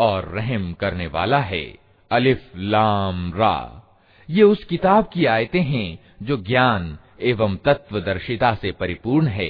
[0.00, 1.78] और रहम करने वाला है।
[2.10, 3.76] अलिफ, लाम, रा।
[4.30, 9.48] ये उस किताब की आयतें हैं जो ज्ञान एवं तत्वदर्शिता से परिपूर्ण है।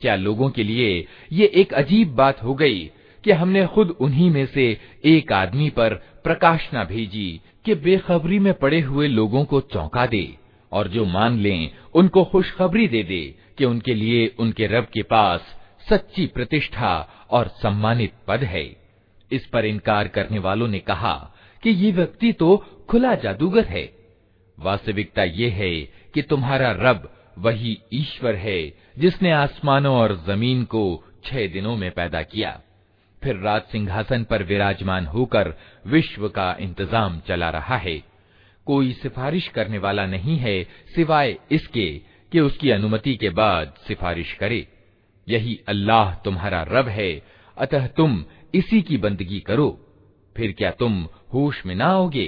[0.00, 2.90] क्या लोगों के लिए ये एक अजीब बात हो गई
[3.24, 8.80] कि हमने खुद उन्हीं में से एक आदमी पर प्रकाशना भेजी कि बेखबरी में पड़े
[8.80, 10.36] हुए लोगों को चौंका दे
[10.72, 15.40] और जो मान लें, उनको खुशखबरी दे दे कि उनके लिए उनके रब के पास
[15.90, 18.83] सच्ची प्रतिष्ठा और सम्मानित पद है।
[19.30, 21.14] इस पर इनकार करने वालों ने कहा
[21.62, 22.56] कि ये व्यक्ति तो
[22.88, 23.84] खुला जादूगर है।
[24.58, 25.70] वास्तविकता ये है
[26.14, 28.60] कि तुम्हारा रब वही ईश्वर है
[28.98, 30.82] जिसने आसमानों और ज़मीन को
[31.24, 32.60] छह दिनों में पैदा किया।
[33.22, 38.02] फिर राज सिंहासन पर विराजमान होकर विश्व का इंतज़ाम चला रहा है।
[38.66, 40.62] कोई सिफारिश करने वाला नहीं है
[40.94, 41.88] सिवाय इसके
[42.32, 44.66] कि उसकी अनुमति के बाद सिफारिश करे।
[45.26, 47.12] यही अल्लाह तुम्हारा रब है
[47.57, 48.23] अतः तुम
[48.55, 49.69] इसी की बंदगी करो
[50.37, 52.27] फिर क्या तुम होश में ना आओगे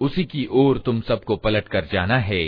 [0.00, 2.42] उसी की ओर तुम सबको पलट कर जाना है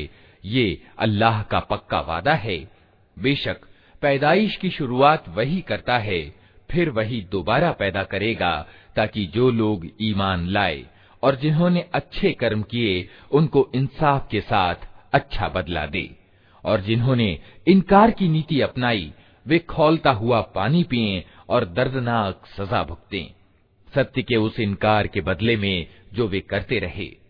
[0.45, 2.71] ये अल्लाह का पक्का वादा है।
[3.19, 3.57] बेशक
[4.01, 6.35] पैदाइश की शुरुआत वही करता है,
[6.71, 10.85] फिर वही दोबारा पैदा करेगा, ताकि जो लोग ईमान लाए
[11.23, 14.75] और जिन्होंने अच्छे कर्म किए, उनको इंसाफ के साथ
[15.13, 16.15] अच्छा बदला दे।
[16.65, 19.13] और जिन्होंने इनकार की नीति अपनाई,
[19.47, 23.33] वे खोलता हुआ पानी पिए और दर्दनाक सजा भुगतें।
[23.95, 27.24] सत्य के उस इनकार के बदले में जो वे करते रहे।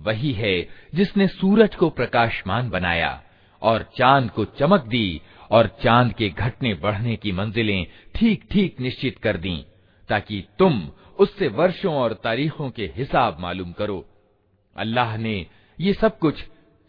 [0.00, 3.22] वही है जिसने सूरज को प्रकाशमान बनाया
[3.62, 9.18] और चाँद को चमक दी और चाँद के घटने बढ़ने की मंजिलें ठीक ठीक निश्चित
[9.18, 9.64] कर दी,
[10.08, 10.88] ताकि तुम
[11.18, 14.04] उससे वर्षों और तारीखों के हिसाब मालूम करो।
[14.76, 15.46] अल्लाह ने
[15.80, 16.44] ये सब कुछ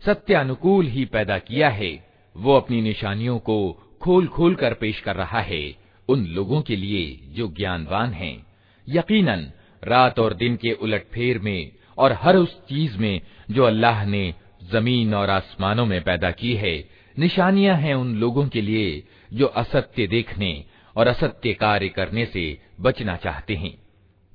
[0.06, 1.92] सत्यानुकूल ही पैदा किया है।
[2.36, 3.58] वो अपनी निशानियों को
[4.02, 5.76] खोल खोल कर पेश कर रहा है,
[6.10, 8.46] उन लोगों के लिए जो ज्ञानवान हैं।
[8.90, 9.52] यकीनन,
[9.84, 13.22] रात और दिन के उलटफेर में और हर उस चीज़ में
[13.52, 14.34] जो अल्लाह ने
[14.72, 16.90] ज़मीन और आसमानों में पैदा की है,
[17.20, 19.04] निशानियाँ हैं उन लोगों के लिए
[19.34, 20.64] जो असत्य देखने
[20.96, 23.74] और असत्य कार्य करने से बचना चाहते हैं।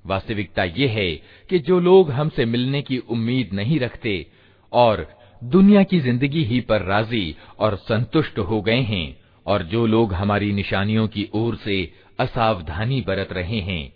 [0.05, 1.11] वास्तविकता ये है
[1.51, 4.27] कि जो लोग हमसे मिलने की उम्मीद नहीं रखते
[4.73, 5.07] और
[5.43, 9.17] दुनिया की ज़िंदगी ही पर राज़ी और संतुष्ट हो गए हैं
[9.47, 13.96] और जो लोग हमारी निशानियों की ओर से असावधानी बरत रहे हैं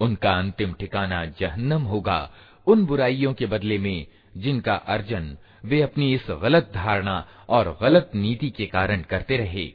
[0.00, 2.20] उनका अंतिम ठिकाना जहन्नम होगा
[2.66, 4.06] उन बुराइयों के बदले में
[4.36, 5.24] जिनका अर्जन
[5.64, 7.16] वे अपनी इस गलत धारणा
[7.48, 9.66] और गलत नीति के कारण करते रहे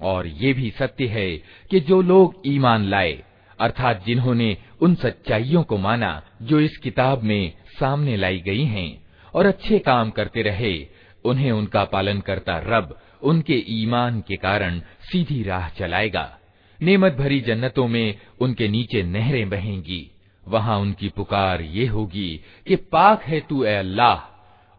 [0.00, 1.30] और ये भी सत्य है
[1.70, 3.12] कि जो लोग ईमान लाए
[3.58, 9.45] अर्थात जिन्होंने उन सच्चाइयों को माना जो इस किताब में सामने लाई गई हैं और
[9.45, 10.87] अच्छे काम करते रहे।
[11.25, 16.39] उन्हें उनका पालन करता रब, उनके ईमान के कारण सीधी राह चलाएगा।
[16.81, 20.11] नेमत भरी जन्नतों में उनके नीचे नहरें बहेंगी।
[20.47, 24.15] वहाँ उनकी पुकार ये होगी कि पाक है तू ए अल्लाह,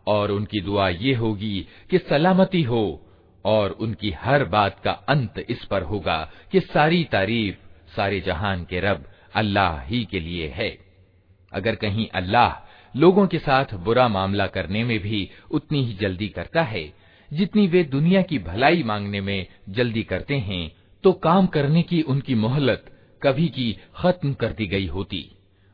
[0.06, 3.06] और उनकी दुआ ये होगी कि सलामती हो,
[3.44, 7.56] और उनकी हर बात का अंत इस पर होगा कि सारी तारीफ़
[7.96, 10.76] सारे जहान के रब अल्लाह ही के लिए है।
[11.52, 12.54] अगर कहीं अल्लाह
[12.94, 16.92] लोगों के साथ बुरा मामला करने में भी उतनी ही जल्दी करता है,
[17.30, 20.70] जितनी वे दुनिया की भलाई मांगने में जल्दी करते हैं
[21.04, 22.84] तो काम करने की उनकी मोहलत
[23.22, 25.24] कभी की खत्म कर दी गई होती।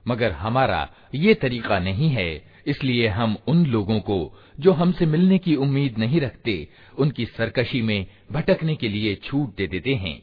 [0.07, 4.19] मगर हमारा ये तरीका नहीं है, इसलिए हम उन लोगों को
[4.61, 6.69] जो हमसे मिलने की उम्मीद नहीं रखते,
[6.99, 10.23] उनकी सरकशी में भटकने के लिए छूट दे देते हैं।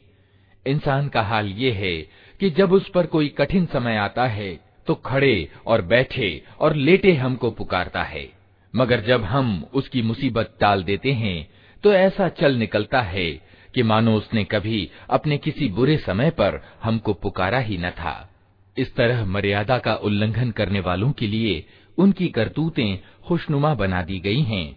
[0.66, 1.94] इंसान का हाल ये है
[2.40, 4.54] कि जब उस पर कोई कठिन समय आता है
[4.86, 6.30] तो खड़े और बैठे
[6.60, 8.28] और लेटे हमको पुकारता है।
[8.74, 11.48] मगर जब हम उसकी मुसीबत टाल देते हैं
[11.84, 13.30] तो ऐसा चल निकलता है
[13.74, 18.30] कि मानो उसने कभी अपने किसी बुरे समय पर हमको पुकारा ही न था।
[18.76, 21.64] इस तरह मर्यादा का उल्लंघन करने वालों के लिए
[21.98, 24.76] उनकी करतूतें खुशनुमा बना दी गई हैं।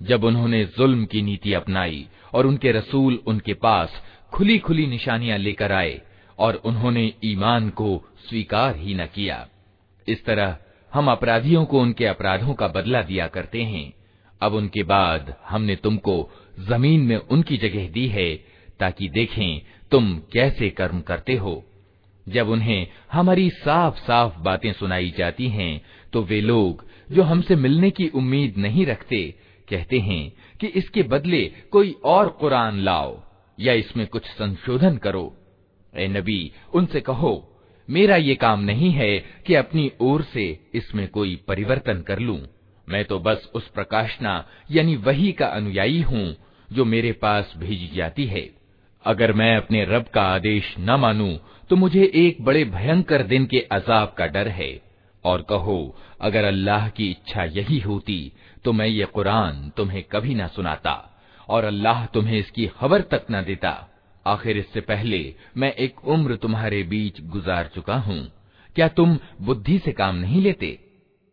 [0.00, 4.02] जब उन्होंने जुल्म की नीति अपनाई और उनके रसूल उनके पास
[4.32, 6.00] खुली खुली निशानियाँ लेकर आए
[6.38, 9.46] और उन्होंने ईमान को स्वीकार ही न किया।
[10.08, 10.56] इस तरह
[10.92, 13.92] हम अपराधियों को उनके अपराधों का बदला दिया करते हैं।
[14.40, 16.30] अब उनके बाद हमने तुमको
[16.60, 18.34] ज़मीन में उनकी जगह दी है
[18.80, 21.64] ताकि देखें तुम कैसे कर्म करते हो।
[22.26, 25.80] जब उन्हें हमारी साफ़ साफ़ बातें सुनाई जाती हैं
[26.12, 29.20] तो वे लोग जो हमसे मिलने की उम्मीद नहीं रखते
[29.70, 30.22] कहते हैं
[30.60, 33.18] कि इसके बदले कोई और कुरान लाओ
[33.58, 35.32] या इसमें कुछ संशोधन करो।
[35.94, 37.32] ए नबी, उनसे कहो,
[37.88, 42.40] मेरा ये काम नहीं है कि अपनी ओर से इसमें कोई परिवर्तन कर लूँ।
[42.88, 46.36] मैं तो बस उस प्रकाशना, यानी वही का अनुयायी हूँ,
[46.68, 48.48] जो मेरे पास भेजी जाती है।
[49.04, 51.36] अगर मैं अपने रब का आदेश न मानूं
[51.70, 54.70] तो मुझे एक बड़े भयंकर दिन के अजाब का डर है।
[55.24, 58.32] और कहो, अगर अल्लाह की इच्छा यही होती
[58.65, 60.95] तो मैं ये कुरान तुम्हें कभी न सुनाता
[61.49, 63.73] और अल्लाह तुम्हें इसकी खबर तक न देता
[64.25, 65.21] आखिर इससे पहले
[65.57, 68.21] मैं एक उम्र तुम्हारे बीच गुजार चुका हूँ
[68.75, 70.71] क्या तुम बुद्धि से काम नहीं लेते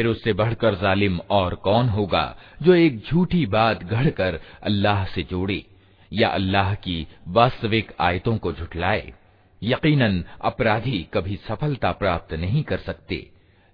[0.00, 2.24] फिर उससे बढ़कर जालिम और कौन होगा
[2.62, 5.64] जो एक झूठी बात गढ़कर अल्लाह से जोड़े,
[6.12, 9.12] या अल्लाह की वास्तविक आयतों को झुठलाए।
[9.62, 13.30] यकीनन, अपराधी कभी सफलता प्राप्त नहीं कर सकते।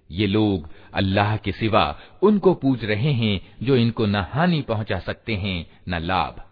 [0.09, 1.85] ये लोग अल्लाह के सिवा
[2.21, 6.43] उनको पूज रहे हैं जो इनको न हानि पहुँचा सकते हैं, न लाभ।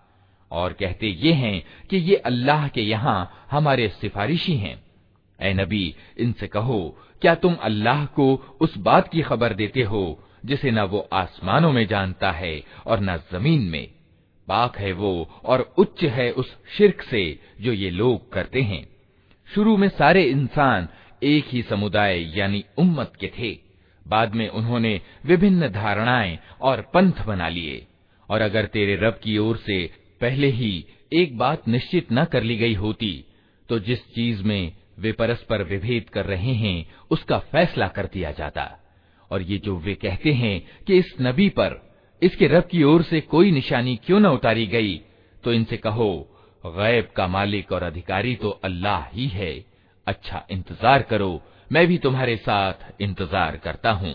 [0.51, 4.84] और कहते ये हैं कि ये अल्लाह के यहाँ हमारे सिफारिशी हैं।
[5.41, 10.71] ए नबी, इनसे कहो, क्या तुम अल्लाह को उस बात की खबर देते हो, जिसे
[10.71, 13.87] न वो आसमानों में जानता है और न ज़मीन में?
[14.47, 18.87] पाक है वो और उच्च है उस शिरक से जो ये लोग करते हैं।
[19.55, 20.87] शुरू में सारे इंसान
[21.23, 23.59] एक ही समुदाय यानी उम्मत के थे।
[24.07, 27.87] बाद में उन्होंने विभिन्न धारणाएँ और पंथ बना लिए।
[28.29, 29.89] और अगर तेरे रब की ओर से
[30.21, 33.25] पहले ही एक बात निश्चित न कर ली गई होती
[33.69, 36.76] तो जिस चीज़ में वे परस्पर विभेद कर रहे हैं
[37.10, 38.70] उसका फैसला कर दिया जाता
[39.30, 41.80] और ये जो वे कहते हैं कि इस नबी पर
[42.22, 44.96] इसके रब की ओर से कोई निशानी क्यों न उतारी गई
[45.44, 46.10] तो इनसे कहो
[46.64, 49.52] गैब का मालिक और अधिकारी तो अल्लाह ही है
[50.06, 51.30] अच्छा इंतजार करो
[51.72, 54.14] मैं भी तुम्हारे साथ इंतजार करता हूँ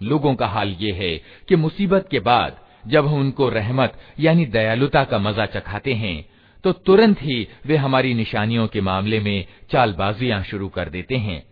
[0.00, 1.16] लोगों का हाल ये है
[1.48, 6.16] कि मुसीबत के बाद जब हम उनको रहमत यानी दयालुता का मजा चखाते हैं
[6.64, 7.36] तो तुरंत ही
[7.66, 11.42] वे हमारी निशानियों के मामले में चालबाजियां शुरू कर देते हैं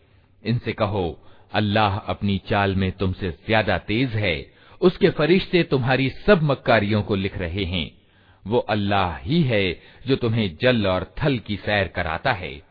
[0.43, 1.05] इनसे कहो
[1.55, 4.37] अल्लाह अपनी चाल में तुमसे ज्यादा तेज है
[4.81, 7.87] उसके फरिश्ते तुम्हारी सब मक्कारियों को लिख रहे हैं
[8.48, 12.62] वो अल्लाह ही है जो तुम्हें जल और थल की सैर कराता है।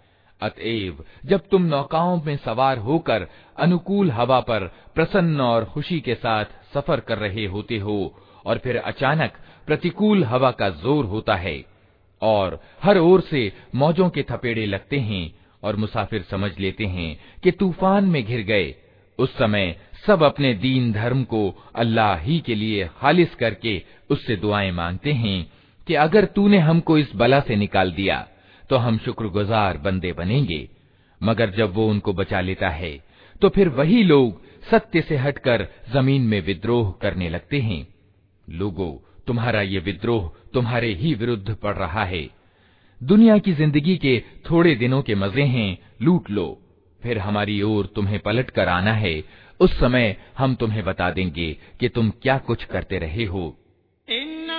[0.42, 3.26] अतएव, जब तुम नौकाओं में सवार होकर
[3.58, 8.14] अनुकूल हवा पर प्रसन्न और खुशी के साथ सफ़र कर रहे होते हो,
[8.46, 9.32] और फिर अचानक
[9.66, 11.64] प्रतिकूल हवा का ज़ोर होता है,
[12.22, 17.50] और हर ओर से मौजों के थपेड़े लगते हैं, और मुसाफिर समझ लेते हैं कि
[17.50, 18.74] तूफ़ान में घिर गए,
[19.18, 19.76] उस समय
[20.06, 25.52] सब अपने दीन धर्म को अल्लाह ही के लिए खालिस करके उससे दुआएँ मांगते हैं।
[25.86, 28.26] कि अगर तूने हमको इस बला से निकाल दिया
[28.70, 30.68] तो हम शुक्रगुजार बंदे बनेंगे।
[31.20, 32.98] मगर जब वो उनको बचा लेता है
[33.36, 37.86] तो फिर वही लोग सत्य से हटकर ज़मीन में विद्रोह करने लगते हैं।
[38.48, 38.92] लोगों,
[39.26, 42.28] तुम्हारा ये विद्रोह तुम्हारे ही विरुद्ध पड़ रहा है।
[43.00, 44.18] दुनिया की ज़िंदगी के
[44.50, 46.46] थोड़े दिनों के मज़े हैं, लूट लो।
[47.00, 49.22] फिर हमारी ओर तुम्हें पलट कर आना है।
[49.60, 53.44] उस समय हम तुम्हें बता देंगे कि तुम क्या कुछ करते रहे हो।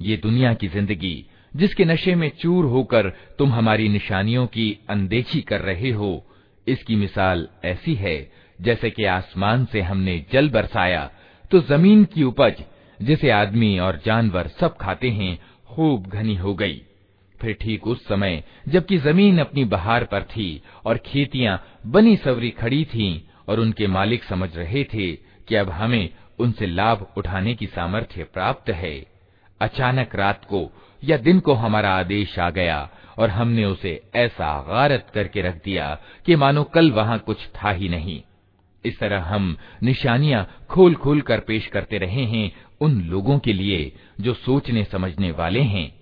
[0.00, 1.14] ये दुनिया की जिंदगी
[1.54, 6.10] जिसके नशे में चूर होकर तुम हमारी निशानियों की अनदेखी कर रहे हो
[6.66, 8.16] इसकी मिसाल ऐसी है
[8.58, 11.10] जैसे कि आसमान से हमने जल बरसाया
[11.50, 12.64] तो जमीन की उपज
[13.00, 15.38] जिसे आदमी और जानवर सब खाते हैं
[15.69, 16.81] खूब घनी हो गई।
[17.41, 22.85] फिर ठीक उस समय, जबकि ज़मीन अपनी बहार पर थी और खेतियाँ बनी सवरी खड़ी
[22.85, 25.11] थीं और उनके मालिक समझ रहे थे
[25.47, 26.09] कि अब हमें
[26.39, 28.95] उनसे लाभ उठाने की सामर्थ्य प्राप्त है।
[29.61, 30.71] अचानक रात को
[31.03, 35.97] या दिन को हमारा आदेश आ गया और हमने उसे ऐसा गारत करके रख दिया
[36.25, 38.21] कि मानो कल वहाँ कुछ था ही नहीं।
[38.85, 43.91] इस तरह हम निशानियाँ खोल खोल कर पेश करते रहे हैं उन लोगों के लिए
[44.21, 45.95] जो सोचने समझने वाले हैं।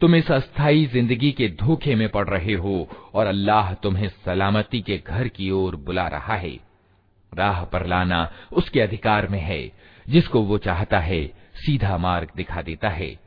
[0.00, 5.02] तुम इस अस्थाई ज़िंदगी के धोखे में पड़ रहे हो और अल्लाह तुम्हें सलामती के
[5.06, 6.60] घर की ओर बुला रहा है।
[7.34, 9.72] राह पर लाना उसके अधिकार में है,
[10.08, 13.18] जिसको वो चाहता है, सीधा मार्ग दिखा देता है।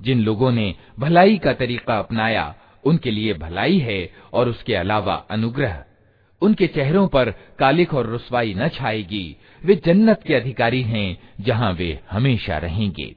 [0.00, 5.84] जिन लोगों ने भलाई का तरीका अपनाया, उनके लिए भलाई है और उसके अलावा अनुग्रह
[6.42, 12.00] उनके चेहरों पर कालिक और रुसवाई न छाएगी। वे जन्नत के अधिकारी हैं, जहाँ वे
[12.10, 13.16] हमेशा रहेंगे।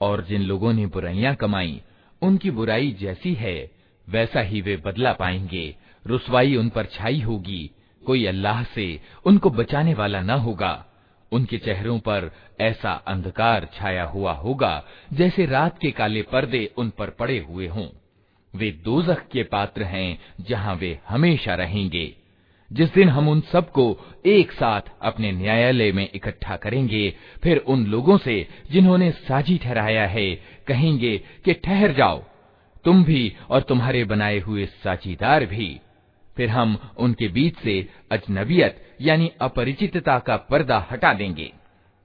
[0.00, 1.80] और जिन लोगों ने बुराइयां कमाई
[2.22, 3.56] उनकी बुराई जैसी है
[4.06, 5.64] वैसा ही वे बदला पाएंगे
[6.04, 7.62] रुसवाई उन पर छाई होगी
[8.02, 8.86] कोई अल्लाह से
[9.26, 10.74] उनको बचाने वाला न होगा
[11.32, 12.30] उनके चेहरों पर
[12.60, 14.72] ऐसा अंधकार छाया हुआ होगा
[15.12, 17.88] जैसे रात के काले पर्दे उन पर पड़े हुए हों
[18.55, 22.15] वे दोजख के पात्र हैं, जहाँ वे हमेशा रहेंगे।
[22.71, 28.17] जिस दिन हम उन सबको एक साथ अपने न्यायालय में इकट्ठा करेंगे, फिर उन लोगों
[28.17, 30.35] से जिन्होंने साजी ठहराया है,
[30.67, 32.23] कहेंगे कि ठहर जाओ,
[32.85, 35.79] तुम भी और तुम्हारे बनाए हुए साझीदार भी।
[36.37, 41.53] फिर हम उनके बीच से अजनबियत यानी अपरिचितता का पर्दा हटा देंगे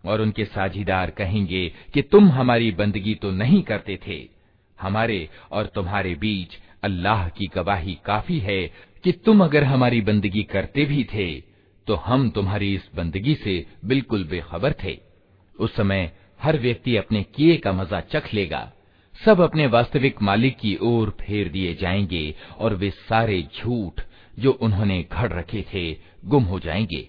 [0.05, 4.36] और उनके साझीदार कहेंगे कि तुम हमारी बंदगी तो नहीं करते थे।
[4.81, 8.63] हमारे और तुम्हारे बीच अल्लाह की गवाही काफ़ी है
[9.05, 14.25] कि तुम अगर हमारी बंदगी करते भी थे तो हम तुम्हारी इस बंदगी से बिल्कुल
[14.25, 14.99] बेखबर थे।
[15.59, 16.11] उस समय
[16.43, 18.73] हर व्यक्ति अपने किए का मज़ा चख लेगा।
[19.25, 24.01] सब अपने वास्तविक मालिक की ओर फेर दिए जाएँगे और वे सारे झूठ
[24.39, 27.09] जो उन्होंने घड़ रखे थे, गुम हो जाएँगे।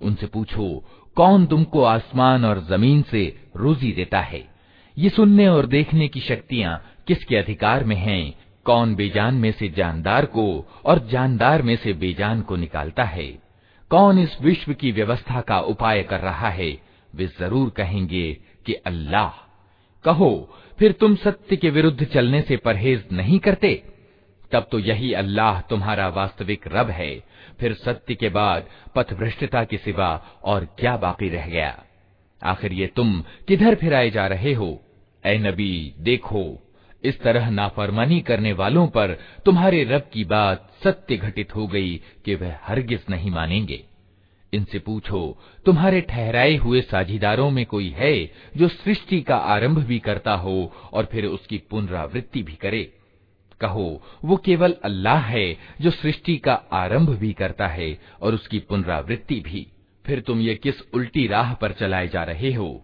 [0.00, 0.84] उनसे पूछो
[1.16, 3.22] कौन तुमको आसमान और जमीन से
[3.56, 4.44] रोजी देता है
[4.96, 8.34] ये सुनने और देखने की शक्तियाँ किसके अधिकार में हैं?
[8.64, 10.46] कौन बेजान में से जानदार को
[10.84, 13.26] और जानदार में से बेजान को निकालता है
[13.90, 16.70] कौन इस विश्व की व्यवस्था का उपाय कर रहा है
[17.14, 18.32] वे जरूर कहेंगे
[18.66, 19.32] कि अल्लाह
[20.04, 20.30] कहो
[20.79, 23.83] फिर तुम सत्य के विरुद्ध चलने से परहेज नहीं करते?
[24.51, 27.23] तब तो यही अल्लाह तुम्हारा वास्तविक रब है।
[27.59, 31.83] फिर सत्य के बाद पथभ्रष्टता के सिवा और क्या बाकी रह गया?
[32.43, 34.81] आखिर ये तुम किधर फिराए जा रहे हो?
[35.25, 41.55] ए नबी, देखो, इस तरह नाफरमानी करने वालों पर तुम्हारे रब की बात सत्य घटित
[41.55, 43.83] हो गई कि वह हरगिज नहीं मानेंगे।
[44.53, 50.33] इनसे पूछो, तुम्हारे ठहराए हुए साझीदारों में कोई है जो सृष्टि का आरंभ भी करता
[50.33, 52.93] हो और फिर उसकी पुनरावृत्ति भी करे?
[53.61, 59.39] कहो, वो केवल अल्लाह है जो सृष्टि का आरंभ भी करता है और उसकी पुनरावृत्ति
[59.39, 59.67] भी।
[60.05, 62.83] फिर तुम ये किस उल्टी राह पर चलाए जा रहे हो?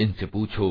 [0.00, 0.68] इनसे पूछो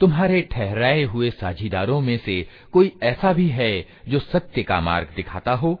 [0.00, 3.72] तुम्हारे ठहराए हुए साझीदारों में से कोई ऐसा भी है
[4.08, 5.74] जो सत्य का मार्ग दिखाता हो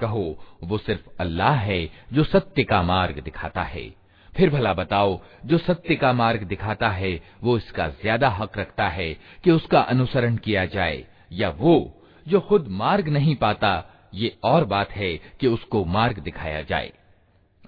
[0.00, 0.24] कहो
[0.64, 1.78] वो सिर्फ अल्लाह है
[2.12, 3.99] जो सत्य का मार्ग दिखाता है
[4.37, 9.13] फिर भला बताओ, जो सत्य का मार्ग दिखाता है, वो इसका ज़्यादा हक रखता है
[9.43, 14.91] कि उसका अनुसरण किया जाए, या वो, जो खुद मार्ग नहीं पाता, ये और बात
[14.91, 16.91] है कि उसको मार्ग दिखाया जाए।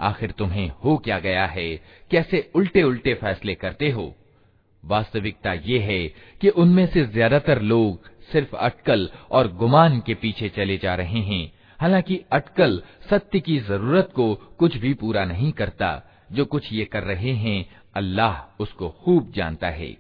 [0.02, 1.76] आखिर तुम्हें हो क्या गया है?
[2.12, 4.16] कैसे उल्टे उल्टे फैसले करते हो?
[4.86, 6.08] वास्तविकता ये है
[6.42, 11.52] कि उनमें से ज़्यादातर लोग सिर्फ़ अटकल और गुमान के पीछे चले जा रहे हैं।
[11.80, 17.04] हालाँकि अटकल सत्य की ज़रूरत को कुछ भी पूरा नहीं करता जो कुछ ये कर
[17.04, 19.98] रहे हैं, अल्लाह उसको खूब जानता है।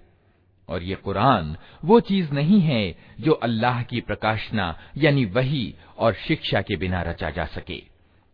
[0.69, 6.62] और ये कुरान वो चीज़ नहीं है जो अल्लाह की प्रकाशना, यानी वही और शिक्षा
[6.62, 7.84] के बिना रचा जा सके।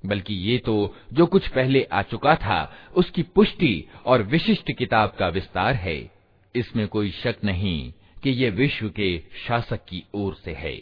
[0.06, 5.28] बल्कि ये तो जो कुछ पहले आ चुका था, उसकी पुष्टि और विशिष्ट किताब का
[5.28, 6.12] विस्तार है।
[6.56, 10.82] इसमें कोई शक नहीं कि ये विश्व के शासक की ओर से है।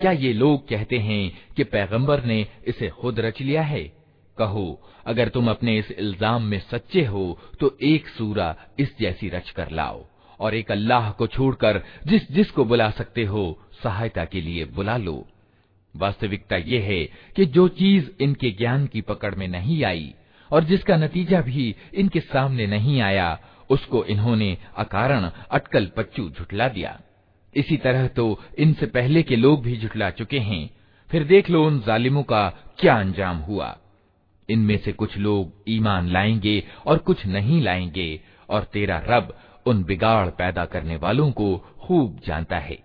[0.00, 3.82] क्या ये लोग कहते हैं कि पैगंबर ने इसे खुद रच लिया है
[4.38, 4.66] कहो
[5.06, 7.24] अगर तुम अपने इस इल्जाम में सच्चे हो
[7.60, 10.04] तो एक सूरा इस जैसी रच कर लाओ
[10.40, 13.42] और एक अल्लाह को छोड़कर जिस जिस को बुला सकते हो
[13.82, 15.16] सहायता के लिए बुला लो
[15.95, 17.03] वास्तविकता ये है
[17.35, 20.13] कि जो चीज़ इनके ज्ञान की पकड़ में नहीं आई
[20.51, 26.99] और जिसका नतीजा भी इनके सामने नहीं आया, उसको इन्होंने अकारण अटकल पच्चू झुटला दिया।
[27.55, 30.69] इसी तरह तो इनसे पहले के लोग भी झुटला चुके हैं।
[31.11, 33.77] फिर देख लो उन जालिमों का क्या अंजाम हुआ।
[34.49, 40.29] इनमें से कुछ लोग ईमान लाएँगे और कुछ नहीं लाएँगे, और तेरा रब उन बिगाड़
[40.29, 42.84] पैदा करने वालों को खूब जानता है।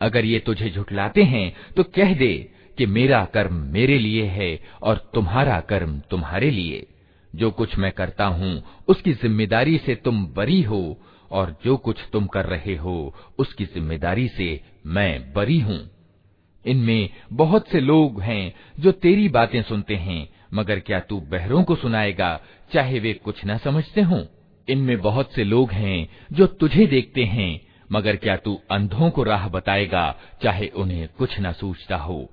[0.00, 2.32] अगर ये तुझे झुठलाते हैं तो कह दे
[2.78, 4.50] कि मेरा कर्म मेरे लिए है
[4.82, 6.86] और तुम्हारा कर्म तुम्हारे लिए
[7.32, 8.52] जो कुछ मैं करता हूँ
[8.88, 10.82] उसकी जिम्मेदारी से तुम बरी हो
[11.30, 14.48] और जो कुछ तुम कर रहे हो उसकी जिम्मेदारी से
[14.86, 15.78] मैं बरी हूँ
[16.65, 21.75] इनमें बहुत से लोग हैं जो तेरी बातें सुनते हैं, मगर क्या तू बहरों को
[21.75, 22.41] सुनाएगा,
[22.73, 24.25] चाहे वे कुछ न समझते हों?
[24.69, 29.47] इनमें बहुत से लोग हैं जो तुझे देखते हैं, मगर क्या तू अंधों को राह
[29.47, 32.31] बताएगा, चाहे उन्हें कुछ न सूझता हो?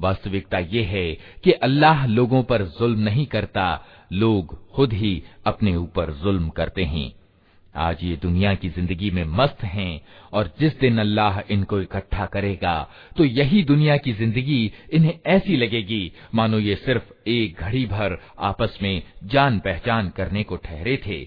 [0.00, 6.12] वास्तविकता ये है कि अल्लाह लोगों पर जुल्म नहीं करता, लोग खुद ही अपने ऊपर
[6.12, 7.17] जुल्म करते हैं।
[7.74, 10.00] आज ये दुनिया की ज़िंदगी में मस्त हैं
[10.32, 12.76] और जिस दिन अल्लाह इनको इकट्ठा करेगा
[13.16, 14.60] तो यही दुनिया की ज़िंदगी
[14.92, 20.56] इन्हें ऐसी लगेगी। मानो ये सिर्फ़ एक घड़ी भर आपस में जान पहचान करने को
[20.56, 21.26] ठहरे थे।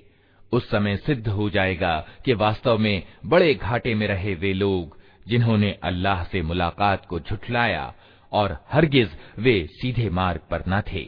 [0.51, 5.71] उस समय सिद्ध हो जाएगा कि वास्तव में बड़े घाटे में रहे वे लोग, जिन्होंने
[5.83, 7.93] अल्लाह से मुलाकात को झुठलाया
[8.31, 11.07] और हरगिज वे सीधे मार्ग पर न थे।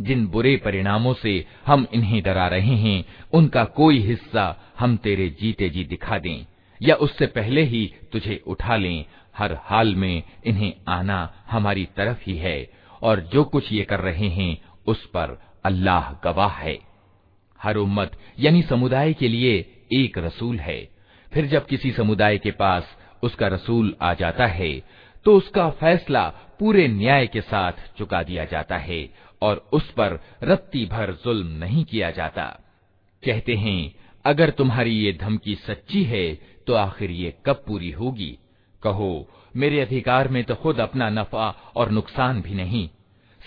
[0.00, 1.32] जिन बुरे परिणामों से
[1.66, 4.44] हम इन्हें डरा रहे हैं उनका कोई हिस्सा
[4.78, 6.46] हम तेरे जीते जी दिखा दें
[6.81, 12.35] या उससे पहले ही तुझे उठा लें। हर हाल में इन्हें आना हमारी तरफ़ ही
[12.37, 12.69] है,
[13.01, 16.77] और जो कुछ ये कर रहे हैं, उस पर अल्लाह गवाह है।
[17.61, 19.53] हर उम्मत, यानी समुदाय के लिए
[19.93, 20.79] एक रसूल है।
[21.31, 24.71] फिर जब किसी समुदाय के पास उसका रसूल आ जाता है
[25.25, 26.27] तो उसका फैसला
[26.59, 29.09] पूरे न्याय के साथ चुका दिया जाता है,
[29.41, 32.45] और उस पर रत्ती भर जुल्म नहीं किया जाता।
[33.23, 33.93] कहते हैं,
[34.25, 36.27] अगर तुम्हारी ये धमकी सच्ची है
[36.67, 38.37] तो आखिर ये कब पूरी होगी?
[38.83, 42.89] कहो, मेरे अधिकार में तो खुद अपना नफा और नुकसान भी नहीं।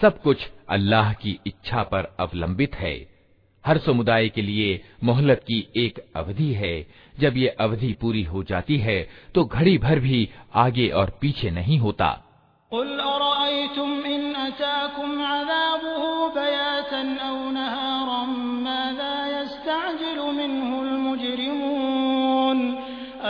[0.01, 3.09] सब कुछ अल्लाह की इच्छा पर अवलंबित है।
[3.67, 6.87] हर समुदाय के लिए मोहलत की एक अवधि है।
[7.19, 11.79] जब ये अवधि पूरी हो जाती है तो घड़ी भर भी आगे और पीछे नहीं
[11.79, 12.11] होता।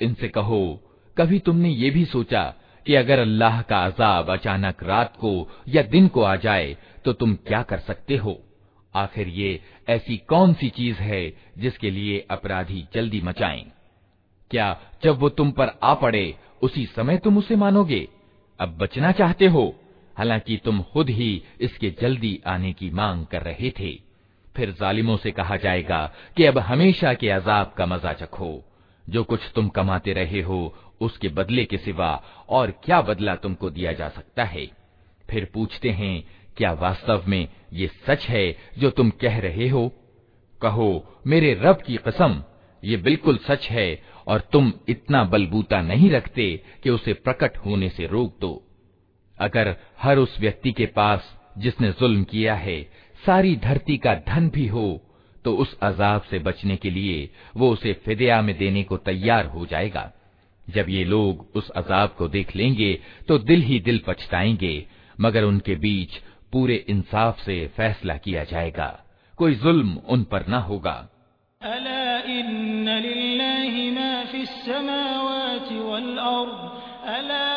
[0.00, 0.62] इनसे कहो
[1.16, 2.42] कभी तुमने ये भी सोचा
[2.86, 5.32] कि अगर अल्लाह का अजाब अचानक रात को
[5.68, 8.38] या दिन को आ जाए तो तुम क्या कर सकते हो
[8.94, 11.22] आखिर ये ऐसी कौन सी चीज है
[11.58, 13.64] जिसके लिए अपराधी जल्दी मचाएं?
[14.50, 16.24] क्या जब वो तुम पर आ पड़े
[16.62, 18.08] उसी समय तुम उसे मानोगे
[18.60, 19.64] अब बचना चाहते हो
[20.17, 23.99] हालाँकि तुम खुद ही इसके जल्दी आने की मांग कर रहे थे।
[24.55, 28.63] फिर जालिमों से कहा जाएगा कि अब हमेशा के अजाब का मज़ा चखो।
[29.09, 33.91] जो कुछ तुम कमाते रहे हो, उसके बदले के सिवा और क्या बदला तुमको दिया
[33.91, 34.67] जा सकता है?
[35.29, 36.27] फिर पूछते हैं,
[36.57, 39.93] क्या वास्तव में ये सच है जो तुम कह रहे हो?
[40.61, 42.43] कहो, मेरे रब की कसम,
[42.83, 48.07] ये बिल्कुल सच है और तुम इतना बलबूता नहीं रखते कि उसे प्रकट होने से
[48.07, 48.66] रोक दो।
[49.39, 52.81] अगर हर उस व्यक्ति के पास जिसने जुल्म किया है,
[53.25, 55.01] सारी धरती का धन भी हो
[55.45, 59.65] तो उस अजाब से बचने के लिए वो उसे फिदया में देने को तैयार हो
[59.65, 60.11] जाएगा।
[60.69, 64.85] जब ये लोग उस अजाब को देख लेंगे तो दिल ही दिल पछताएँगे,
[65.19, 66.11] मगर उनके बीच
[66.51, 68.89] पूरे इंसाफ से फैसला किया जाएगा।
[69.37, 71.09] कोई जुल्म उन पर न होगा।
[77.07, 77.56] अला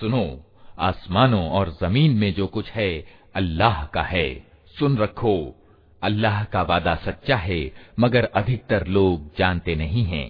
[0.00, 0.24] सुनो
[0.78, 2.90] आसमानों और जमीन में जो कुछ है
[3.36, 4.28] अल्लाह का है
[4.78, 5.34] सुन रखो
[6.02, 7.60] अल्लाह का वादा सच्चा है
[8.00, 10.26] मगर अधिकतर लोग जानते नहीं हैं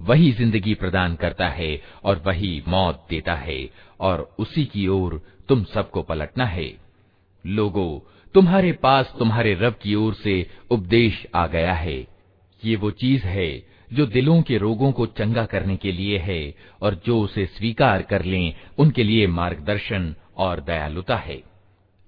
[0.00, 3.58] वही ज़िंदगी प्रदान करता है और वही मौत देता है
[4.00, 6.72] और उसी की ओर तुम सबको पलटना है।
[7.44, 11.96] लोगो, तुम्हारे पास तुम्हारे रब की ओर से उपदेश आ गया है।
[12.62, 16.94] ये वो चीज़ है जो दिलों के रोगों को चंगा करने के लिए है और
[17.06, 21.42] जो उसे स्वीकार कर लें, उनके लिए मार्गदर्शन और दयालुता है।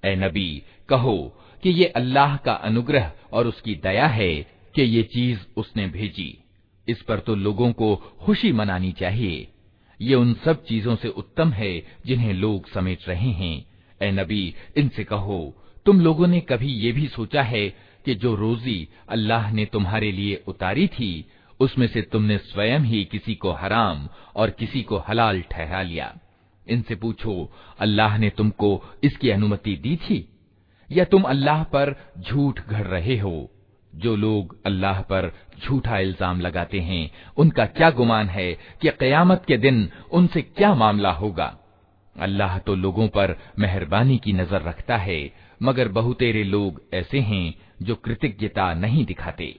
[0.03, 4.35] ए नबी, कहो कि ये अल्लाह का अनुग्रह और उसकी दया है
[4.75, 6.37] कि ये चीज़ उसने भेजी।
[6.89, 9.49] इस पर तो लोगों को खुशी मनानी चाहिए।
[10.01, 13.67] ये उन सब चीज़ों से उत्तम है जिन्हें लोग समेट रहे हैं।
[14.03, 15.55] ए नबी, इनसे कहो,
[15.87, 17.69] तुम लोगों ने कभी ये भी सोचा है
[18.05, 21.29] कि जो रोजी अल्लाह ने तुम्हारे लिए उतारी थी,
[21.61, 26.19] उसमें से तुमने स्वयं ही किसी को हराम और किसी को हलाल ठहरा लिया।
[26.69, 30.29] इनसे पूछो, अल्लाह ने तुमको इसकी अनुमति दी थी?
[30.93, 33.51] या तुम अल्लाह पर झूठ घड़ रहे हो?
[33.95, 38.53] जो लोग अल्लाह पर झूठा इल्ज़ाम लगाते हैं। उनका क्या गुमान है
[38.83, 41.57] कि कयामत के दिन उनसे क्या मामला होगा?
[42.17, 45.33] अल्लाह तो लोगों पर मेहरबानी की नज़र रखता है,
[45.63, 49.59] मगर बहुतेरे लोग ऐसे हैं जो कृतज्ञता नहीं दिखाते।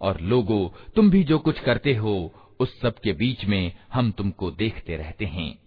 [0.00, 4.50] और लोगो, तुम भी जो कुछ करते हो, उस सब के बीच में हम तुमको
[4.50, 5.58] देखते रहते हैं।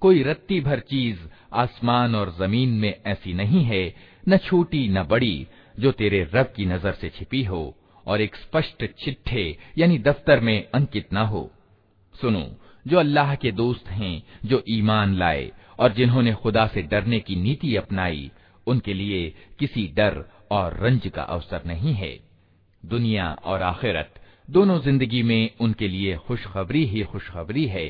[0.00, 1.18] कोई रत्ती भर चीज़
[1.52, 3.94] आसमान और ज़मीन में ऐसी नहीं है,
[4.28, 5.46] न छोटी न बड़ी,
[5.80, 7.76] जो तेरे रब की नज़र से छिपी हो,
[8.06, 11.50] और एक स्पष्ट चिट्ठे, यानी दफ्तर में अंकित न हो।
[12.20, 12.50] सुनो,
[12.86, 17.76] जो अल्लाह के दोस्त हैं, जो ईमान लाए, और जिन्होंने खुदा से डरने की नीति
[17.76, 18.30] अपनाई,
[18.66, 22.25] उनके लिए किसी डर और रंज का अवसर नहीं है।
[22.86, 24.14] दुनिया और आखिरत,
[24.50, 27.86] दोनों ज़िंदगी में उनके लिए खुशखबरी ही खुशखबरी है।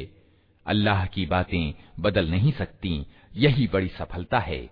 [0.67, 4.71] अल्लाह की बातें बदल नहीं सकती, यही बड़ी सफलता है।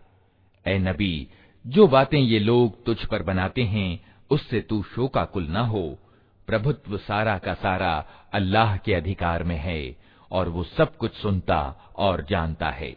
[0.67, 1.29] ए नबी,
[1.67, 4.01] जो बातें ये लोग तुझ पर बनाते हैं,
[4.31, 5.99] उससे तू शोकाकुल न हो।
[6.47, 9.97] प्रभुत्व सारा का सारा अल्लाह के अधिकार में है,
[10.31, 12.97] और वो सब कुछ सुनता और जानता है।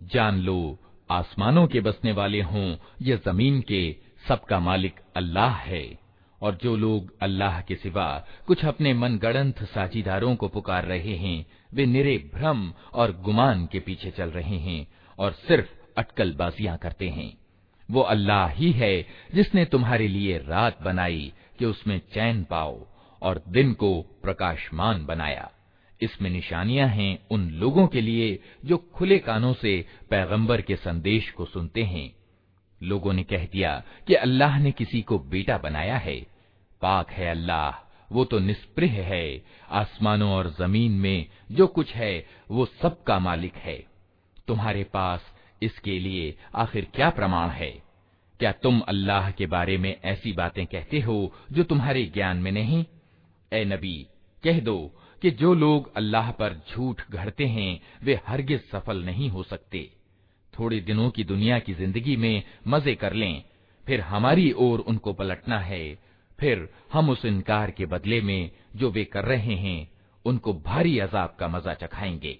[0.00, 0.58] जान लो
[1.10, 2.68] आसमानों के बसने वाले हों
[3.02, 3.80] या जमीन के
[4.28, 5.86] सबका मालिक अल्लाह है
[6.40, 8.06] और जो लोग अल्लाह के सिवा
[8.46, 11.38] कुछ अपने मनगढ़ंत साझीदारों को पुकार रहे हैं
[11.74, 12.60] वे निरे भ्रम
[13.00, 14.80] और गुमान के पीछे चल रहे हैं
[15.21, 17.37] और सिर्फ़ अटकलबाजियाँ करते हैं।
[17.91, 22.87] वो अल्लाह ही है जिसने तुम्हारे लिए रात बनाई कि उसमें चैन पाओ
[23.21, 25.51] और दिन को प्रकाशमान बनाया।
[26.01, 31.45] इसमें निशानियाँ हैं उन लोगों के लिए जो खुले कानों से पैगंबर के संदेश को
[31.45, 32.15] सुनते हैं।
[32.83, 36.15] लोगों ने कह दिया कि अल्लाह ने किसी को बेटा बनाया है।
[36.81, 37.71] पाक है अल्लाह,
[38.11, 43.90] वो तो निष्प्रह है। आसमानों और ज़मीन में जो कुछ है, वो सबका मालिक है।
[44.51, 45.21] तुम्हारे पास
[45.63, 47.71] इसके लिए आखिर क्या प्रमाण है?
[48.39, 52.85] क्या तुम अल्लाह के बारे में ऐसी बातें कहते हो जो तुम्हारे ज्ञान में नहीं?
[53.53, 54.07] ए नबी,
[54.43, 59.43] कह दो कि जो लोग अल्लाह पर झूठ घड़ते हैं, वे हरगिज सफल नहीं हो
[59.43, 59.89] सकते।
[60.59, 63.43] थोड़े दिनों की दुनिया की ज़िंदगी में मज़े कर लें,
[63.85, 65.99] फिर हमारी ओर उनको पलटना है,
[66.39, 69.91] फिर हम उस इनकार के बदले में जो वे कर रहे हैं,
[70.25, 72.39] उनको भारी अजाब का मज़ा चखाएँगे।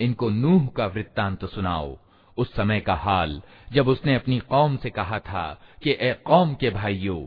[0.00, 1.96] इनको नूह का वृत्तांत सुनाओ
[2.36, 3.40] उस समय का हाल
[3.72, 5.44] जब उसने अपनी कौम से कहा था
[5.82, 7.20] कि ए कौम के भाइयों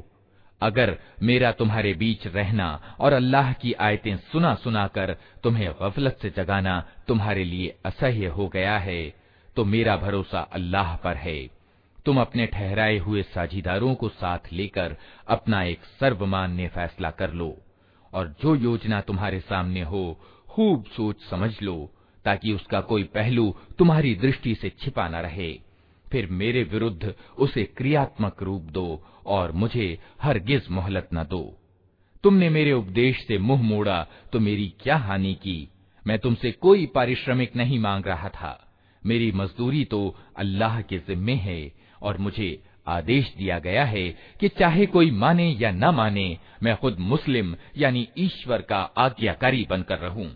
[0.63, 2.69] अगर मेरा तुम्हारे बीच रहना
[3.01, 8.49] और अल्लाह की आयतें सुना सुना कर तुम्हें गफलत से जगाना तुम्हारे लिए असह्य हो
[8.49, 9.03] गया है
[9.57, 11.39] तो मेरा भरोसा अल्लाह पर है।
[12.07, 14.97] तुम अपने ठहराए हुए साझीदारों को साथ लेकर
[15.29, 17.57] अपना एक सर्वमान्य फैसला कर लो
[18.13, 21.91] और जो योजना तुम्हारे सामने हो, खूब सोच समझ लो,
[22.25, 25.53] ताकि उसका कोई पहलू तुम्हारी दृष्टि से छिपा न रहे।
[26.13, 31.43] फिर मेरे विरुद्ध उसे क्रियात्मक रूप दो और मुझे हरगिज मोहलत न दो।
[32.25, 35.69] तुमने मेरे उपदेश से मुँह मोड़ा तो मेरी क्या हानि की?
[36.07, 38.67] मैं तुमसे कोई पारिश्रमिक नहीं मांग रहा था।
[39.07, 44.09] मेरी मजदूरी तो अल्लाह के जिम्मे है और मुझे आदेश दिया गया है
[44.41, 49.99] कि चाहे कोई माने या न माने, मैं खुद मुस्लिम, यानी ईश्वर का आज्ञाकारी बनकर
[49.99, 50.31] रहूँ।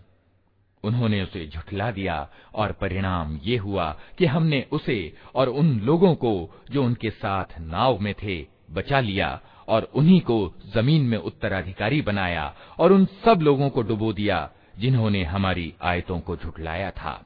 [0.85, 6.33] उन्होंने उसे झुठला दिया और परिणाम ये हुआ कि हमने उसे और उन लोगों को
[6.71, 12.55] जो उनके साथ नाव में थे बचा लिया और उन्हीं को ज़मीन में उत्तराधिकारी बनाया
[12.79, 17.25] और उन सब लोगों को डुबो दिया जिन्होंने हमारी आयतों को झुठलाया था।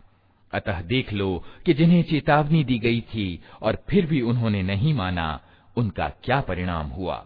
[0.53, 5.39] अतः देख लो कि जिन्हें चेतावनी दी गई थी और फिर भी उन्होंने नहीं माना,
[5.77, 7.25] उनका क्या परिणाम हुआ।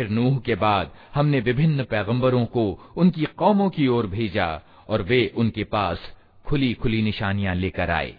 [0.00, 5.32] फिर नूह के बाद हमने विभिन्न पैगंबरों को उनकी कौमों की ओर भेजा और वे
[5.36, 5.98] उनके पास
[6.46, 8.14] खुली खुली निशानियाँ लेकर आए।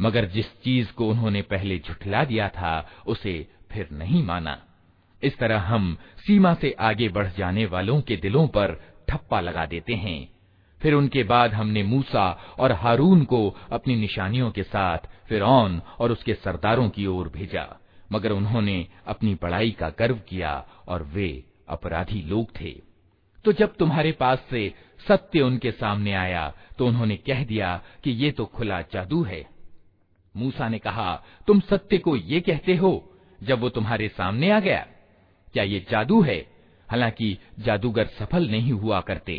[0.00, 4.62] मगर जिस चीज़ को उन्होंने पहले झुठला दिया था, उसे फिर नहीं माना।
[5.22, 9.94] इस तरह हम सीमा से आगे बढ़ जाने वालों के दिलों पर ठप्पा लगा देते
[9.94, 10.28] हैं।
[10.82, 16.34] फिर उनके बाद हमने मूसा और हारून को अपनी निशानियों के साथ फिर और उसके
[16.34, 17.80] सरदारों की ओर भेजा।
[18.12, 22.82] मगर उन्होंने अपनी बड़ाई का गर्व किया और वे अपराधी लोग थे।
[23.44, 24.74] तो जब तुम्हारे पास से
[25.08, 29.46] सत्य उनके सामने आया तो उन्होंने कह दिया कि ये तो खुला जादू है।
[30.36, 34.86] मूसा ने कहा, तुम सत्य को ये कहते हो, जब वो तुम्हारे सामने आ गया?
[35.52, 36.38] क्या ये जादू है?
[36.90, 39.38] हालाँकि जादूगर सफल नहीं हुआ करते।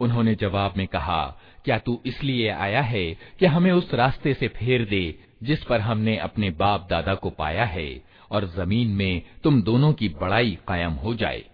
[0.00, 1.22] उन्होंने जवाब में कहा
[1.64, 3.04] क्या तू इसलिए आया है
[3.38, 5.04] कि हमें उस रास्ते से फेर दे
[5.42, 7.88] जिस पर हमने अपने बाप दादा को पाया है
[8.30, 11.44] और जमीन में तुम दोनों की बड़ाई कायम हो जाए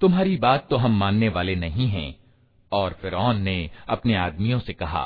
[0.00, 2.17] तुम्हारी बात तो हम मानने वाले नहीं हैं
[2.71, 5.05] और फिर ने अपने आदमियों से कहा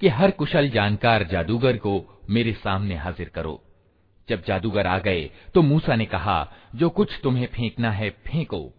[0.00, 3.60] कि हर कुशल जानकार जादूगर को मेरे सामने हाजिर करो।
[4.28, 8.70] जब जादूगर आ गए तो मूसा ने कहा, जो कुछ तुम्हें फेंकना है, फेंको।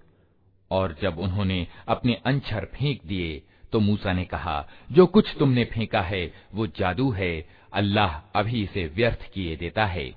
[0.71, 6.01] और जब उन्होंने अपने अंछर फेंक दिए तो मूसा ने कहा, जो कुछ तुमने फेंका
[6.01, 10.11] है, वो जादू है। अल्लाह अभी इसे व्यर्थ किए देता है।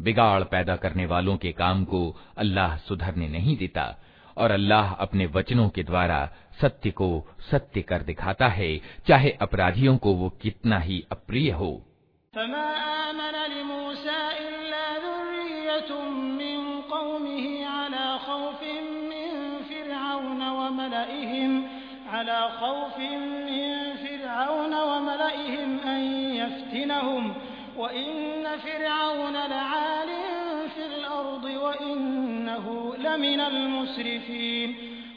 [0.00, 2.00] बिगाड़ पैदा करने वालों के काम को
[2.36, 3.84] अल्लाह सुधरने नहीं देता
[4.36, 6.18] और अल्लाह अपने वचनों के द्वारा
[6.61, 7.09] सत्य को
[7.51, 8.75] सत्य कर दिखाता है
[9.07, 11.71] चाहे अपराधियों को वो कितना ही अप्रिय हो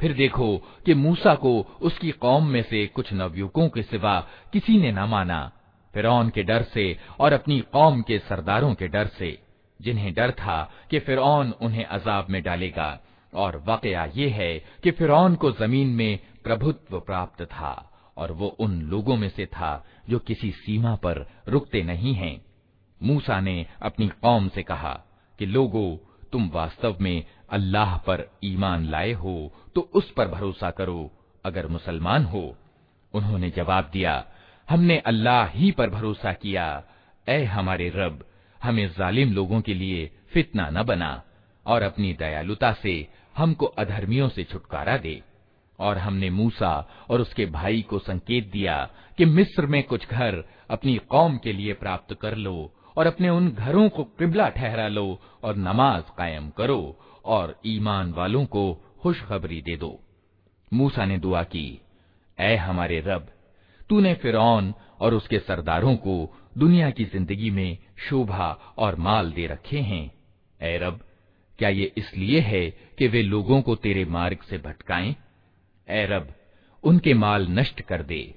[0.00, 4.92] फिर देखो कि मूसा को उसकी कौम में से कुछ नवयुवकों के सिवा किसी ने
[4.92, 5.52] न माना।
[5.94, 9.42] फिर के डर से और अपनी कौम के सरदारों के डर से।
[9.82, 13.00] जिन्हें डर था कि फिर उन्हें अजाब में डालेगा।
[13.34, 18.82] और वाकया ये है कि फिर को ज़मीन में प्रभुत्व प्राप्त था और वो उन
[18.82, 22.44] लोगों में से था जो किसी सीमा पर रुकते नहीं हैं।
[23.02, 25.04] मूसा ने अपनी कौम से कहा
[25.38, 25.96] कि, लोगों,
[26.32, 31.10] तुम वास्तव में अल्लाह पर ईमान लाए हो तो उस पर भरोसा करो।
[31.44, 32.56] अगर मुसलमान हो,
[33.14, 34.24] उन्होंने जवाब दिया,
[34.68, 36.84] हमने अल्लाह ही पर भरोसा किया।
[37.28, 38.24] ए हमारे रब,
[38.62, 41.22] हमें जालिम लोगों के लिए फितना न बना,
[41.66, 45.20] और अपनी दयालुता से हमको अधर्मियों से छुटकारा दे।
[45.78, 46.72] और हमने मूसा
[47.10, 48.76] और उसके भाई को संकेत दिया
[49.18, 53.48] कि मिस्र में कुछ घर अपनी कौम के लिए प्राप्त कर लो, और अपने उन
[53.50, 59.76] घरों को किबला ठहरा लो, और नमाज़ कायम करो और ईमान वालों को खुशखबरी दे
[59.76, 60.00] दो।
[60.72, 61.80] मूसा ने दुआ की,
[62.38, 63.28] ऐ हमारे रब,
[63.88, 69.80] तूने फिर और उसके सरदारों को दुनिया की ज़िंदगी में शोभा और माल दे रखे
[69.80, 70.10] हैं।
[70.60, 71.00] ऐ रब,
[71.58, 75.16] क्या ये इसलिए है कि वे लोगों को तेरे मार्ग से भटकाएँ?
[75.88, 76.34] ऐ रब,
[76.84, 78.34] उनके माल नष्ट कर दे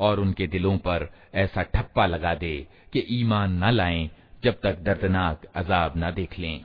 [0.00, 4.10] और उनके दिलों पर ऐसा ठप्पा लगा दे कि ईमान न लाएँ
[4.44, 6.64] जब तक दर्दनाक अजाब न देख लें।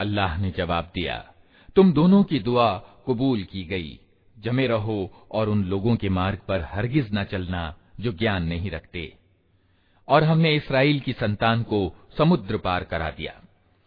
[0.00, 1.16] अल्लाह ने जवाब दिया
[1.76, 2.70] तुम दोनों की दुआ
[3.06, 3.90] कबूल की गई
[4.36, 4.98] जमे रहो
[5.32, 7.62] और उन लोगों के मार्ग पर हरगिज न चलना
[8.00, 9.04] जो ज्ञान नहीं रखते
[10.08, 11.80] और हमने इसराइल की संतान को
[12.18, 13.32] समुद्र पार करा दिया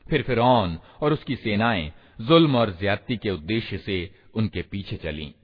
[0.06, 5.35] फिर फिर और उसकी सेनाएं जुल्म और ज्यादती के उद्देश्य से उनके पीछे चली।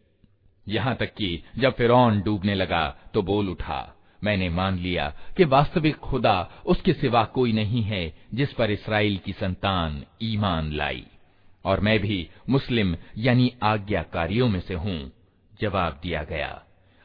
[0.69, 1.93] यहाँ तक कि जब फिर
[2.25, 7.83] डूबने लगा तो बोल उठा, मैंने मान लिया कि वास्तविक खुदा उसके सिवा कोई नहीं
[7.83, 11.07] है जिस पर इसराइल की संतान ईमान लाई।
[11.65, 15.13] और मैं भी मुस्लिम, यानी आज्ञाकारियों में से हूँ,
[15.61, 16.63] जवाब दिया गया।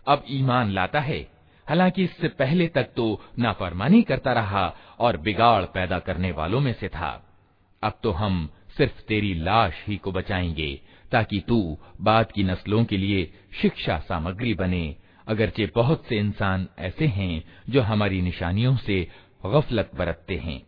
[0.07, 1.31] अब ईमान लाता है?
[1.69, 6.89] हालाँकि इससे पहले तक तो नाफरमानी करता रहा और बिगाड़ पैदा करने वालों में से
[6.89, 7.37] था।
[7.83, 12.97] अब तो हम सिर्फ़ तेरी लाश ही को बचाएँगे, ताकि तू बाद की नस्लों के
[12.97, 14.95] लिए शिक्षा सामग्री बने।
[15.27, 19.07] अगरचे बहुत से इंसान ऐसे हैं जो हमारी निशानियों से
[19.45, 20.67] गफलत बरतते हैं।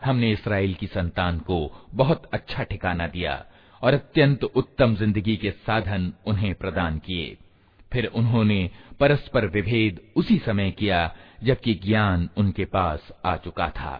[0.00, 1.56] हमने इसराइल की संतान को
[1.94, 3.34] बहुत अच्छा ठिकाना दिया
[3.82, 7.36] और अत्यंत उत्तम जिंदगी के साधन उन्हें प्रदान किए
[7.97, 8.69] फिर उन्होंने
[8.99, 13.93] परस्पर विभेद उसी समय किया, जबकि ज्ञान उनके पास आ चुका था।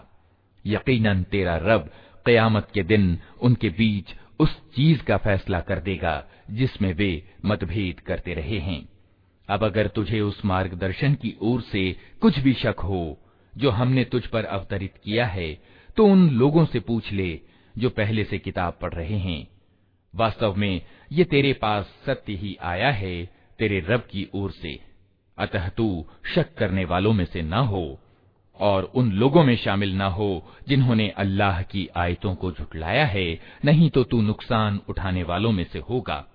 [0.66, 1.90] यकीनन तेरा रब
[2.26, 7.10] कयामत के दिन उनके बीच उस चीज़ का फैसला कर देगा, जिसमें वे
[7.46, 8.82] मतभेद करते रहे हैं।
[9.50, 11.92] अब अगर तुझे उस मार्गदर्शन की ओर से
[12.22, 13.18] कुछ भी शक हो,
[13.54, 15.52] जो हमने तुझ पर अवतरित किया है
[15.98, 17.40] तो उन लोगों से पूछ ले,
[17.78, 19.48] जो पहले से किताब पढ़ रहे हैं।
[20.14, 20.82] वास्तव में
[21.12, 24.80] ये तेरे पास सत्य ही आया है तेरे रब की ओर से।
[25.38, 26.06] अतः तू
[26.36, 28.00] शक करने वालों में से न हो
[28.60, 33.90] और उन लोगों में शामिल न हो जिन्होंने अल्लाह की आयतों को झुटलाया है, नहीं
[33.90, 36.26] तो तू नुकसान उठाने वालों में से होगा।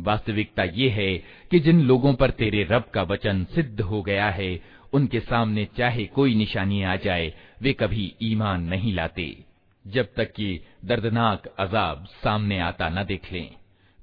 [0.00, 1.16] वास्तविकता ये है
[1.50, 4.60] कि जिन लोगों पर तेरे रब का वचन सिद्ध हो गया है,
[4.92, 7.32] उनके सामने चाहे कोई निशानी आ जाए,
[7.62, 9.44] वे कभी ईमान नहीं लाते।
[9.86, 13.50] जब तक कि दर्दनाक अजाब सामने आता न देख लें,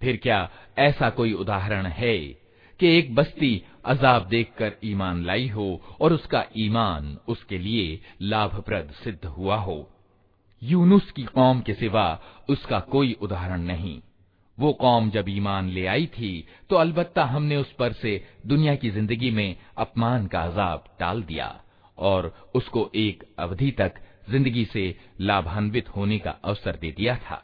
[0.01, 2.42] फिर क्या ऐसा कोई उदाहरण है
[2.83, 3.51] कि एक बस्ती
[3.85, 5.65] अजाब देखकर ईमान लाई हो
[6.01, 9.75] और उसका ईमान उसके लिए लाभप्रद सिद्ध हुआ हो।
[10.61, 12.03] यूनुस की कौम के सिवा
[12.49, 13.99] उसका कोई उदाहरण नहीं।
[14.57, 16.33] वो कौम जब ईमान ले आई थी
[16.69, 21.47] तो अलबत्ता हमने उस पर से दुनिया की ज़िंदगी में अपमान का अजाब टाल दिया
[21.97, 24.85] और उसको एक अवधि तक ज़िंदगी से
[25.21, 27.43] लाभान्वित होने का अवसर दे दिया था।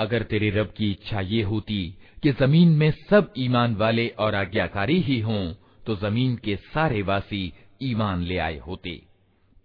[0.00, 1.82] अगर तेरे रब की इच्छा ये होती
[2.22, 5.52] कि ज़मीन में सब ईमान वाले और आज्ञाकारी ही हों
[5.86, 9.00] तो ज़मीन के सारे वासी ईमान ले आए होते।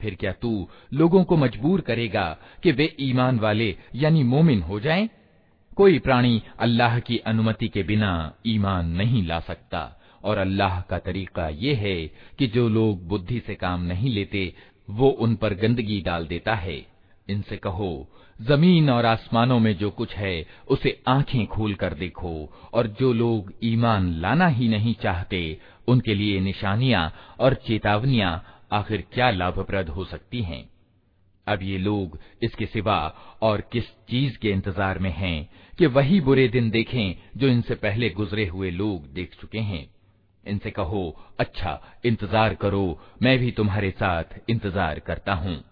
[0.01, 2.25] फिर क्या तू लोगों को मजबूर करेगा
[2.63, 5.09] कि वे ईमान वाले यानी मोमिन हो जाएँ?
[5.77, 8.11] कोई प्राणी अल्लाह की अनुमति के बिना
[8.47, 11.95] ईमान नहीं ला सकता। और अल्लाह का तरीका ये है
[12.39, 14.53] कि जो लोग बुद्धि से काम नहीं लेते,
[14.89, 16.85] वो उन पर गंदगी डाल देता है।
[17.29, 17.89] इनसे कहो
[18.41, 23.53] ज़मीन और आसमानों में जो कुछ है, उसे आँखें खोल कर देखो, और जो लोग
[23.63, 25.57] ईमान लाना ही नहीं चाहते,
[25.87, 30.69] उनके लिए निशानियाँ और चेतावनियाँ आखिर क्या लाभप्रद हो सकती हैं?
[31.47, 36.47] अब ये लोग इसके सिवा और किस चीज़ के इंतज़ार में हैं कि वही बुरे
[36.47, 39.85] दिन देखें जो इनसे पहले गुजरे हुए लोग देख चुके हैं।
[40.43, 45.63] इनसे कहो अच्छा इंतज़ार करो, मैं भी तुम्हारे साथ इंतज़ार करता हूँ।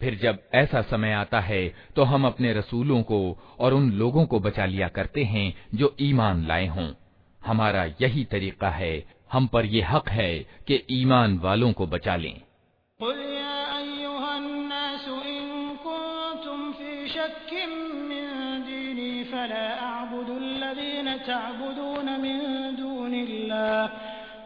[0.00, 4.40] फिर जब ऐसा समय आता है तो हम अपने रसूलों को और उन लोगों को
[4.40, 6.90] बचा लिया करते हैं, जो ईमान लाए हों।
[7.46, 12.40] हमारा यही तरीका है, हम पर यह हक है कि ईमान वालों को बचा लें।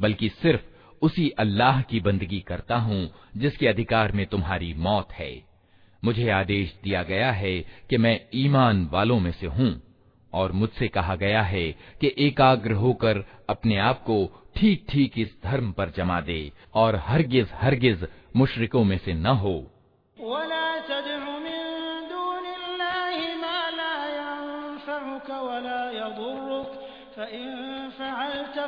[0.00, 0.60] बल्कि सिर्फ़
[1.02, 5.30] उसी अल्लाह की बंदगी करता हूँ, जिसके अधिकार में तुम्हारी मौत है।
[6.02, 9.70] मुझे आदेश दिया गया है कि मैं ईमान वालों में से हूँ,
[10.32, 11.70] और मुझसे कहा गया है
[12.00, 17.48] कि एकाग्र होकर अपने आप को ठीक ठीक इस धर्म पर जमा दे, और हरगिज
[17.54, 19.74] हरगिज मुशरिकों में से न हो।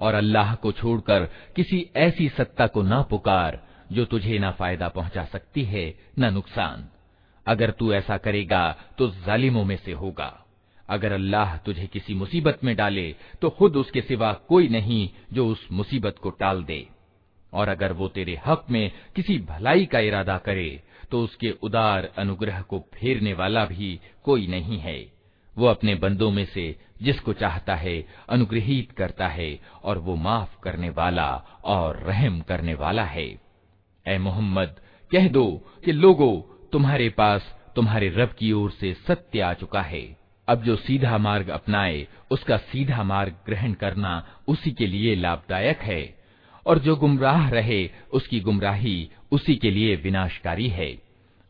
[0.00, 1.24] और अल्लाह को छोड़कर
[1.56, 3.58] किसी ऐसी सत्ता को ना पुकार
[3.92, 5.84] जो तुझे ना फायदा पहुंचा सकती है
[6.18, 6.84] न नुकसान
[7.46, 10.32] अगर तू ऐसा करेगा तो जालिमों में से होगा
[10.88, 15.66] अगर अल्लाह तुझे किसी मुसीबत में डाले तो खुद उसके सिवा कोई नहीं जो उस
[15.72, 16.86] मुसीबत को टाल दे
[17.52, 20.68] और अगर वो तेरे हक में किसी भलाई का इरादा करे
[21.11, 25.11] तो उसके उदार अनुग्रह को फेरने वाला भी कोई नहीं है।
[25.57, 30.89] वो अपने बंदों में से जिसको चाहता है, अनुग्रहित करता है और वो माफ़ करने
[30.89, 33.41] वाला और रहम करने वाला है।
[34.07, 34.75] ए मोहम्मद,
[35.11, 40.17] कह दो कि लोगो, तुम्हारे पास तुम्हारे रब की ओर से सत्य आ चुका है।
[40.47, 46.21] अब जो सीधा मार्ग अपनाए, उसका सीधा मार्ग ग्रहण करना उसी के लिए लाभदायक है।
[46.67, 50.97] और जो गुमराह रहे, उसकी गुमराही उसी के लिए विनाशकारी है,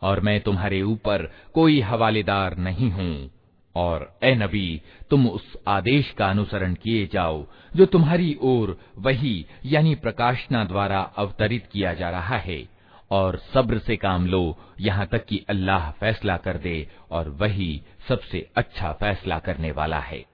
[0.02, 3.32] और मैं तुम्हारे ऊपर कोई हवालेदार नहीं हूँ।
[3.76, 9.96] और ए नबी, तुम उस आदेश का अनुसरण किए जाओ, जो तुम्हारी ओर वही, यानी
[9.96, 12.70] प्रकाशना द्वारा अवतरित किया जा रहा है।
[13.12, 18.50] और सब्र से काम लो, यहाँ तक कि अल्लाह फैसला कर दे, और वही सबसे
[18.56, 20.31] अच्छा फैसला करने वाला है।